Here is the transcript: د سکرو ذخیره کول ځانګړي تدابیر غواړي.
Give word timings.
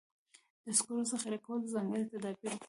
د 0.65 0.67
سکرو 0.77 1.01
ذخیره 1.11 1.39
کول 1.45 1.59
ځانګړي 1.73 2.03
تدابیر 2.11 2.51
غواړي. 2.53 2.59